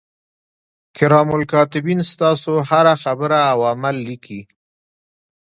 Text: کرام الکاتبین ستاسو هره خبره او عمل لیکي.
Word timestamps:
کرام 0.97 1.29
الکاتبین 1.37 1.99
ستاسو 2.11 2.53
هره 2.69 2.95
خبره 3.03 3.39
او 3.51 3.59
عمل 3.71 3.95
لیکي. 4.07 4.41